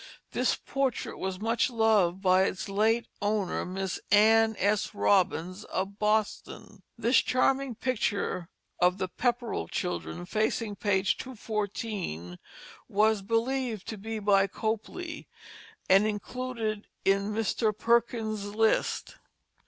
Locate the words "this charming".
6.97-7.75